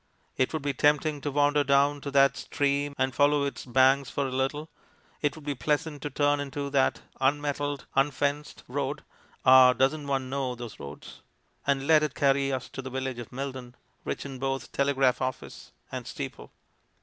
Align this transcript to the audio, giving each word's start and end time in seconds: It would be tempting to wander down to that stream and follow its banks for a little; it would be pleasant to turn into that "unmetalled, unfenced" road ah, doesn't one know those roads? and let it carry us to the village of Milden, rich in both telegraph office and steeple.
It 0.35 0.51
would 0.51 0.63
be 0.63 0.73
tempting 0.73 1.21
to 1.21 1.29
wander 1.29 1.63
down 1.63 2.01
to 2.01 2.09
that 2.09 2.35
stream 2.35 2.95
and 2.97 3.13
follow 3.13 3.43
its 3.43 3.65
banks 3.65 4.09
for 4.09 4.25
a 4.25 4.31
little; 4.31 4.67
it 5.21 5.35
would 5.35 5.45
be 5.45 5.53
pleasant 5.53 6.01
to 6.01 6.09
turn 6.09 6.39
into 6.39 6.71
that 6.71 7.01
"unmetalled, 7.19 7.85
unfenced" 7.95 8.63
road 8.67 9.03
ah, 9.45 9.73
doesn't 9.73 10.07
one 10.07 10.27
know 10.27 10.55
those 10.55 10.79
roads? 10.79 11.21
and 11.67 11.85
let 11.85 12.01
it 12.01 12.15
carry 12.15 12.51
us 12.51 12.67
to 12.69 12.81
the 12.81 12.89
village 12.89 13.19
of 13.19 13.29
Milden, 13.29 13.75
rich 14.03 14.25
in 14.25 14.39
both 14.39 14.71
telegraph 14.71 15.21
office 15.21 15.71
and 15.91 16.07
steeple. 16.07 16.51